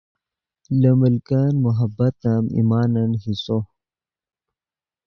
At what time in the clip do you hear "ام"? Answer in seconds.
2.31-2.43